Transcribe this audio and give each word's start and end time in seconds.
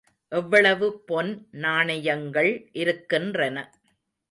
எவ்வளவு 0.31 0.87
பொன் 1.01 1.29
நாணயங்கள் 1.57 2.51
இருக்கின்றன. 2.73 3.57